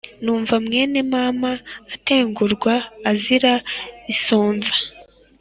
Numva 0.23 0.55
mwene 0.65 0.99
mama 1.11 1.51
Atengurwa 1.93 2.73
azira 3.09 3.53
isonza 4.13 4.73